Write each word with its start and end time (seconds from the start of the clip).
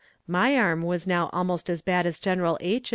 My 0.25 0.57
arm 0.57 0.81
was 0.81 1.05
now 1.05 1.29
almost 1.31 1.69
as 1.69 1.83
bad 1.83 2.07
as 2.07 2.17
General 2.17 2.57
H.' 2.59 2.89